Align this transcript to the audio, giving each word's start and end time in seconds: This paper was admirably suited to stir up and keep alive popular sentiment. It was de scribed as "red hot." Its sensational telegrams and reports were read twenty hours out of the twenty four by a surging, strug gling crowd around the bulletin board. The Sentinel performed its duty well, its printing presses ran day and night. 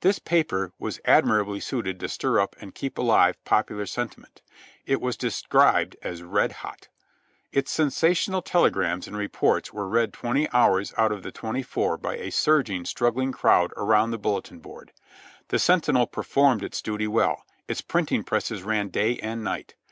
This 0.00 0.20
paper 0.20 0.70
was 0.78 1.00
admirably 1.04 1.58
suited 1.58 1.98
to 1.98 2.08
stir 2.08 2.38
up 2.38 2.54
and 2.60 2.72
keep 2.72 2.96
alive 2.98 3.34
popular 3.44 3.84
sentiment. 3.84 4.40
It 4.84 5.00
was 5.00 5.16
de 5.16 5.28
scribed 5.28 5.96
as 6.02 6.22
"red 6.22 6.52
hot." 6.62 6.86
Its 7.50 7.72
sensational 7.72 8.42
telegrams 8.42 9.08
and 9.08 9.16
reports 9.16 9.72
were 9.72 9.88
read 9.88 10.12
twenty 10.12 10.48
hours 10.52 10.94
out 10.96 11.10
of 11.10 11.24
the 11.24 11.32
twenty 11.32 11.64
four 11.64 11.96
by 11.98 12.14
a 12.14 12.30
surging, 12.30 12.84
strug 12.84 13.14
gling 13.14 13.32
crowd 13.32 13.72
around 13.76 14.12
the 14.12 14.18
bulletin 14.18 14.60
board. 14.60 14.92
The 15.48 15.58
Sentinel 15.58 16.06
performed 16.06 16.62
its 16.62 16.80
duty 16.80 17.08
well, 17.08 17.44
its 17.66 17.80
printing 17.80 18.22
presses 18.22 18.62
ran 18.62 18.86
day 18.86 19.18
and 19.18 19.42
night. 19.42 19.74